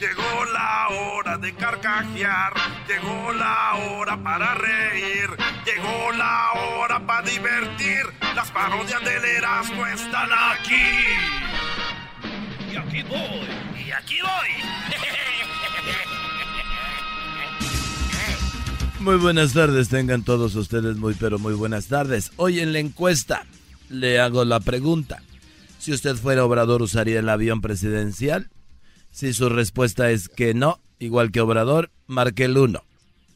[0.00, 2.54] Llegó la hora de carcajear,
[2.88, 5.28] llegó la hora para reír,
[5.66, 8.06] llegó la hora para divertir.
[8.34, 10.74] Las parodias del Erasmo están aquí.
[12.72, 13.46] Y aquí voy,
[13.86, 14.48] y aquí voy.
[19.00, 22.32] Muy buenas tardes, tengan todos ustedes muy pero muy buenas tardes.
[22.36, 23.44] Hoy en la encuesta
[23.90, 25.22] le hago la pregunta.
[25.78, 28.48] Si usted fuera Obrador, ¿usaría el avión presidencial?
[29.10, 32.82] Si su respuesta es que no, igual que Obrador, marque el 1.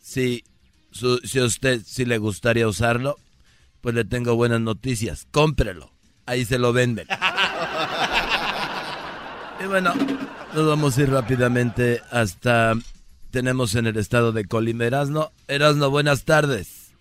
[0.01, 0.45] Si,
[0.91, 3.17] si usted si le gustaría usarlo,
[3.81, 5.27] pues le tengo buenas noticias.
[5.31, 5.93] Cómprelo.
[6.27, 7.07] Ahí se lo venden.
[9.63, 9.95] y bueno,
[10.55, 12.75] nos vamos a ir rápidamente hasta
[13.35, 14.85] tenemos en el estado de Colima.
[14.85, 16.93] Erasno, Erasno, buenas tardes.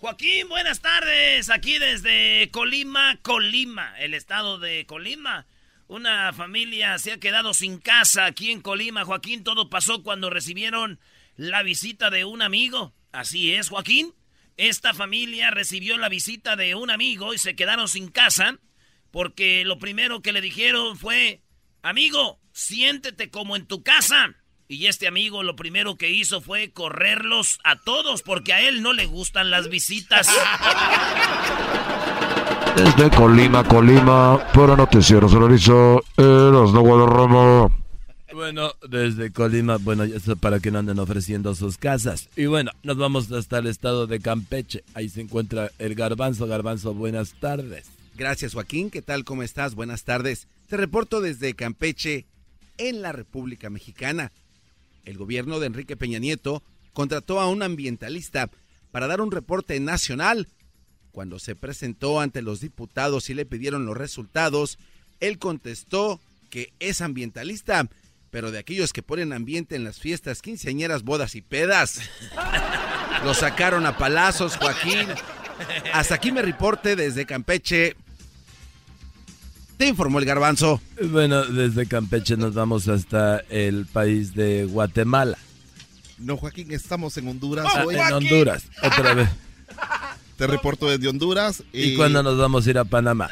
[0.00, 1.48] Joaquín, buenas tardes.
[1.48, 5.46] Aquí desde Colima, Colima, el estado de Colima.
[5.92, 9.04] Una familia se ha quedado sin casa aquí en Colima.
[9.04, 10.98] Joaquín, todo pasó cuando recibieron
[11.36, 12.94] la visita de un amigo.
[13.12, 14.14] Así es, Joaquín.
[14.56, 18.58] Esta familia recibió la visita de un amigo y se quedaron sin casa
[19.10, 21.42] porque lo primero que le dijeron fue,
[21.82, 24.34] amigo, siéntete como en tu casa.
[24.68, 28.94] Y este amigo lo primero que hizo fue correrlos a todos porque a él no
[28.94, 30.26] le gustan las visitas.
[32.76, 37.68] Desde Colima, Colima, para Noticiero Solarizo, Erasno Guadarrama.
[38.32, 42.28] Bueno, desde Colima, bueno, eso para que no anden ofreciendo sus casas.
[42.36, 44.84] Y bueno, nos vamos hasta el estado de Campeche.
[44.94, 46.46] Ahí se encuentra el Garbanzo.
[46.46, 47.86] Garbanzo, buenas tardes.
[48.16, 48.90] Gracias, Joaquín.
[48.90, 49.24] ¿Qué tal?
[49.24, 49.74] ¿Cómo estás?
[49.74, 50.48] Buenas tardes.
[50.68, 52.26] Te reporto desde Campeche,
[52.78, 54.32] en la República Mexicana
[55.04, 58.50] el gobierno de Enrique Peña Nieto contrató a un ambientalista
[58.90, 60.48] para dar un reporte nacional.
[61.12, 64.78] Cuando se presentó ante los diputados y le pidieron los resultados,
[65.20, 67.86] él contestó que es ambientalista,
[68.30, 72.00] pero de aquellos que ponen ambiente en las fiestas, quinceañeras, bodas y pedas.
[73.24, 75.06] Lo sacaron a palazos, Joaquín.
[75.92, 77.94] Hasta aquí me reporte desde Campeche.
[79.76, 80.80] Te informó el garbanzo.
[81.10, 85.36] Bueno, desde Campeche nos vamos hasta el país de Guatemala.
[86.18, 87.66] No, Joaquín, estamos en Honduras.
[87.68, 89.28] Ah, en Honduras, otra vez.
[90.42, 91.62] Te reporto desde Honduras.
[91.72, 93.30] ¿Y cuándo nos vamos a ir a Panamá?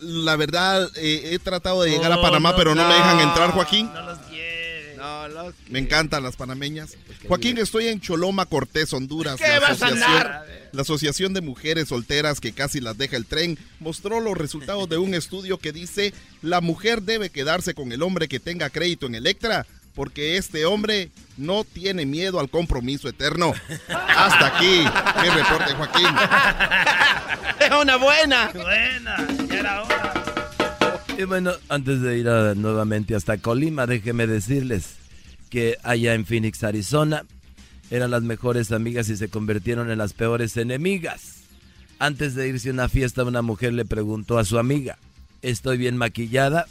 [0.00, 3.88] La verdad, eh, he tratado de llegar a Panamá, pero no, me dejan entrar, Joaquín.
[3.94, 4.96] No los quiere.
[4.96, 6.96] No los Me encantan las panameñas.
[7.28, 9.36] Joaquín, estoy en Choloma, Cortés, Honduras.
[9.36, 10.46] ¿Qué vas a andar?
[10.72, 14.98] La Asociación de Mujeres Solteras que casi las deja el tren mostró los resultados de
[14.98, 19.14] un estudio que dice la mujer debe quedarse con el hombre que tenga crédito en
[19.14, 23.52] Electra porque este hombre no tiene miedo al compromiso eterno.
[23.88, 24.84] Hasta aquí
[25.22, 26.06] mi reporte, Joaquín.
[27.58, 28.50] Es una buena.
[28.52, 30.12] Buena, ya era hora.
[31.18, 32.26] Y bueno, antes de ir
[32.56, 34.96] nuevamente hasta Colima, déjeme decirles
[35.48, 37.24] que allá en Phoenix, Arizona,
[37.90, 41.44] eran las mejores amigas y se convirtieron en las peores enemigas.
[41.98, 44.98] Antes de irse a una fiesta, una mujer le preguntó a su amiga,
[45.40, 46.66] ¿estoy bien maquillada?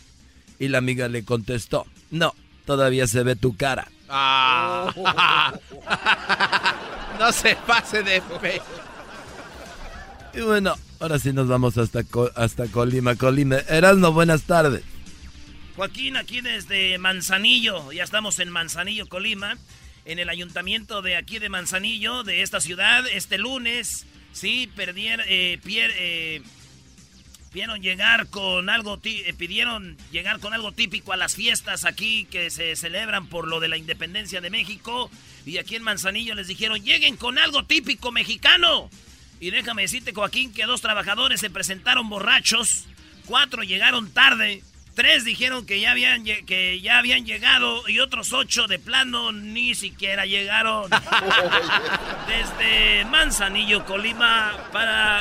[0.60, 3.88] Y la amiga le contestó, no, todavía se ve tu cara.
[4.10, 5.54] Ah.
[7.20, 8.62] no se pase de fe.
[10.34, 12.02] Y bueno, ahora sí nos vamos hasta,
[12.36, 13.16] hasta Colima.
[13.16, 14.84] Colima, Erasmo, buenas tardes.
[15.76, 19.58] Joaquín, aquí desde Manzanillo, ya estamos en Manzanillo, Colima
[20.06, 25.60] en el ayuntamiento de aquí de Manzanillo, de esta ciudad, este lunes, sí, perdieron, eh,
[25.66, 26.42] eh,
[27.56, 32.50] pidieron llegar con algo, eh, pidieron llegar con algo típico a las fiestas aquí que
[32.50, 35.10] se celebran por lo de la independencia de México.
[35.46, 38.90] Y aquí en Manzanillo les dijeron, lleguen con algo típico mexicano.
[39.40, 42.88] Y déjame decirte, Joaquín, que dos trabajadores se presentaron borrachos,
[43.26, 44.62] cuatro llegaron tarde.
[44.94, 49.76] Tres dijeron que ya habían, que ya habían llegado y otros ocho de plano ni
[49.76, 50.90] siquiera llegaron.
[52.28, 55.15] Desde Manzanillo, Colima, para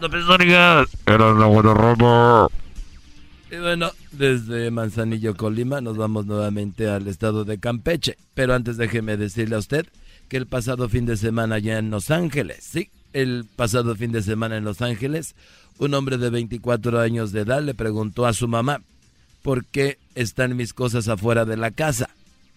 [0.00, 0.06] La
[1.46, 2.46] buena
[3.50, 8.16] Y bueno, desde Manzanillo, Colima, nos vamos nuevamente al estado de Campeche.
[8.34, 9.86] Pero antes déjeme decirle a usted
[10.28, 14.22] que el pasado fin de semana ya en Los Ángeles, sí, el pasado fin de
[14.22, 15.34] semana en Los Ángeles,
[15.78, 18.82] un hombre de 24 años de edad le preguntó a su mamá,
[19.42, 22.08] ¿por qué están mis cosas afuera de la casa?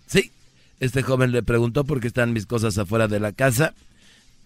[0.05, 0.31] Sí,
[0.79, 3.73] este joven le preguntó por qué están mis cosas afuera de la casa.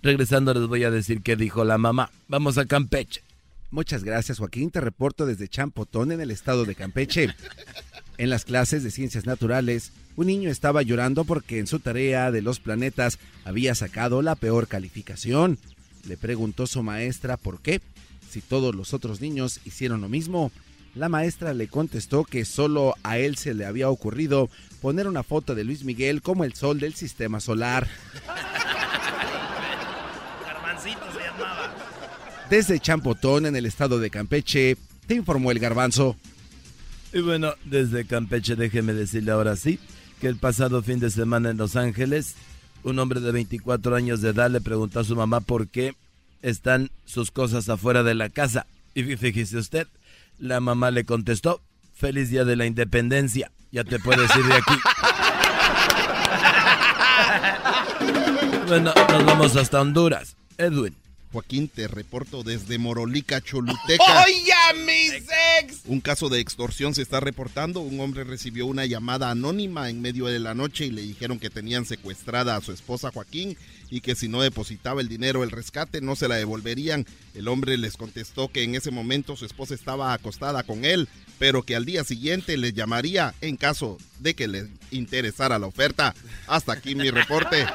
[0.06, 2.12] Regresando les voy a decir qué dijo la mamá.
[2.28, 3.24] Vamos a Campeche.
[3.72, 7.34] Muchas gracias Joaquín, te reporto desde Champotón en el estado de Campeche.
[8.20, 12.44] En las clases de ciencias naturales, un niño estaba llorando porque en su tarea de
[12.44, 15.58] los planetas había sacado la peor calificación.
[16.08, 17.82] Le preguntó su maestra por qué,
[18.30, 20.52] si todos los otros niños hicieron lo mismo.
[20.94, 24.52] La maestra le contestó que solo a él se le había ocurrido
[24.84, 27.88] poner una foto de Luis Miguel como el sol del sistema solar.
[30.92, 31.74] Se llamaba.
[32.50, 34.78] Desde Champotón, en el estado de Campeche,
[35.08, 36.16] te informó el garbanzo.
[37.14, 39.80] Y bueno, desde Campeche déjeme decirle ahora sí
[40.20, 42.36] que el pasado fin de semana en Los Ángeles,
[42.84, 45.96] un hombre de 24 años de edad le preguntó a su mamá por qué
[46.42, 48.68] están sus cosas afuera de la casa.
[48.94, 49.88] Y fíjese usted,
[50.38, 51.62] la mamá le contestó,
[51.94, 54.74] feliz día de la independencia, ya te puedes ir de aquí.
[58.68, 60.36] bueno, nos vamos hasta Honduras.
[60.58, 60.96] Edwin.
[61.36, 64.24] Joaquín, te reporto desde Morolica, Choluteca.
[64.24, 64.54] ¡Oye,
[64.86, 65.82] mi sex!
[65.84, 67.82] Un caso de extorsión se está reportando.
[67.82, 71.50] Un hombre recibió una llamada anónima en medio de la noche y le dijeron que
[71.50, 73.58] tenían secuestrada a su esposa Joaquín
[73.90, 77.06] y que si no depositaba el dinero el rescate no se la devolverían.
[77.34, 81.64] El hombre les contestó que en ese momento su esposa estaba acostada con él, pero
[81.64, 86.16] que al día siguiente les llamaría en caso de que les interesara la oferta.
[86.48, 87.66] Hasta aquí mi reporte.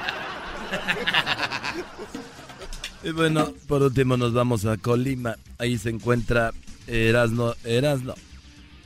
[3.03, 5.37] Y bueno, por último nos vamos a Colima.
[5.59, 6.53] Ahí se encuentra
[6.87, 7.55] Erasno.
[7.65, 8.15] Erasno.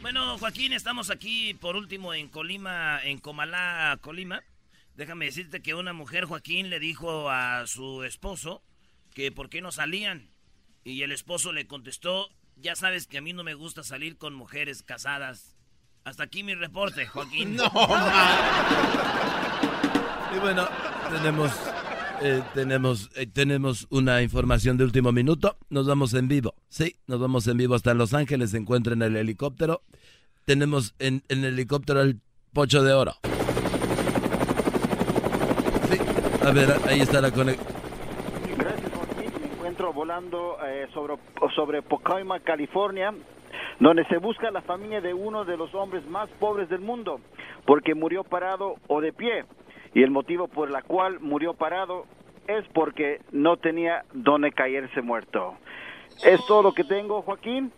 [0.01, 4.43] Bueno, Joaquín, estamos aquí por último en Colima, en Comalá, Colima.
[4.97, 8.63] Déjame decirte que una mujer, Joaquín, le dijo a su esposo
[9.15, 10.31] que por qué no salían.
[10.85, 14.35] Y el esposo le contestó, ya sabes que a mí no me gusta salir con
[14.35, 15.57] mujeres casadas.
[16.05, 17.57] Hasta aquí mi reporte, Joaquín.
[17.65, 17.65] No,
[20.37, 20.69] Y bueno,
[21.11, 21.51] tenemos
[22.23, 25.57] eh, tenemos, eh, tenemos una información de último minuto.
[25.71, 26.55] Nos vamos en vivo.
[26.69, 28.51] Sí, nos vamos en vivo hasta Los Ángeles.
[28.51, 29.83] Se encuentra en el helicóptero.
[30.45, 32.21] Tenemos en, el helicóptero el
[32.53, 33.15] pocho de oro.
[35.91, 35.99] Sí,
[36.47, 37.67] a ver, ahí está la conexión.
[39.19, 41.15] Me encuentro volando eh, sobre,
[41.55, 43.15] sobre Pocoima, California,
[43.81, 47.21] donde se busca la familia de uno de los hombres más pobres del mundo,
[47.67, 49.45] porque murió parado o de pie
[49.95, 52.07] y el motivo por el cual murió parado
[52.49, 55.55] es porque no tenía donde caerse muerto.
[56.25, 57.73] Es todo lo que tengo, Joaquín.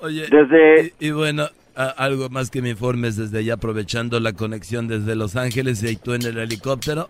[0.00, 0.92] Oye, desde...
[0.98, 5.82] y, bueno, algo más que me informes desde ya aprovechando la conexión desde Los Ángeles
[5.82, 7.08] y tú en el helicóptero.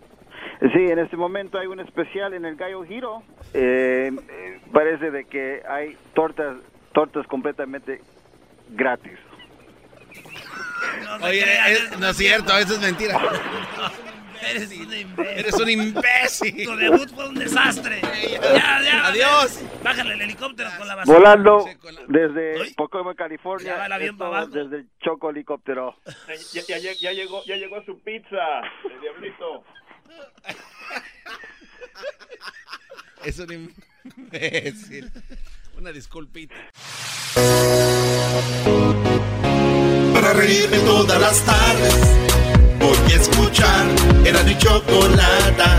[0.61, 3.23] Sí, en este momento hay un especial en el Gallo Giro.
[3.53, 4.11] Eh,
[4.71, 6.57] parece de que hay tortas,
[6.93, 8.01] tortas completamente
[8.69, 9.17] gratis.
[11.23, 11.45] Oye,
[11.99, 13.19] no es cierto, eso es mentira.
[14.41, 15.37] Eres un imbécil.
[15.37, 16.65] Eres un imbécil.
[16.65, 18.01] Tu debut fue un desastre.
[18.01, 19.07] ya, ya.
[19.07, 19.61] Adiós.
[19.83, 21.17] Bájale el helicóptero con la basura.
[21.17, 21.65] Volando
[22.07, 23.67] desde Pocomo, California.
[23.67, 24.47] Ya va para abajo.
[24.47, 25.95] Desde el Choco Helicóptero.
[26.53, 29.63] Ya, ya, ya, llegó, ya llegó su pizza, el diablito.
[33.23, 33.71] Es un
[34.17, 35.11] imbécil.
[35.77, 36.55] Una disculpita.
[40.13, 42.30] Para reírme todas las tardes
[43.13, 43.85] escuchar.
[44.25, 45.70] Era mi chocolata